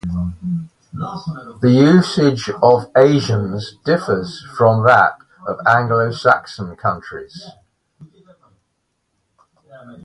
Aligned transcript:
The 1.61 1.69
usage 1.71 2.49
of 2.63 2.89
"Asians" 2.97 3.75
differs 3.85 4.41
from 4.57 4.83
that 4.87 5.19
of 5.47 5.59
Anglo-Saxon 5.67 6.75
countries. 6.77 7.51